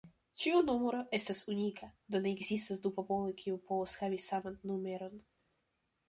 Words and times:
Ĉiuj 0.43 0.61
numero 0.67 1.01
estas 1.17 1.41
unika, 1.55 1.89
do 2.15 2.21
ne 2.23 2.31
ekzistas 2.37 2.81
du 2.85 2.91
poloj 2.95 3.27
kiu 3.41 3.59
povas 3.73 3.93
havi 3.99 4.19
saman 4.29 4.57
numeron. 4.71 5.21